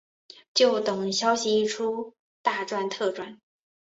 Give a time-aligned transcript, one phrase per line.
[0.55, 3.39] 就等消息一出大赚特赚